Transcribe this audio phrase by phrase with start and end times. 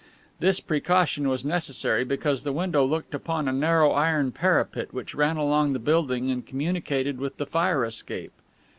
[0.39, 5.37] This precaution was necessary, because the window looked upon a narrow iron parapet which ran
[5.37, 8.33] along the building and communicated with the fire escape.